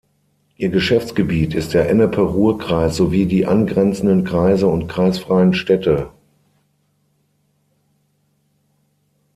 [0.57, 6.09] Ihr Geschäftsgebiet ist der Ennepe-Ruhr-Kreis sowie die angrenzenden Kreise und kreisfreien Städte.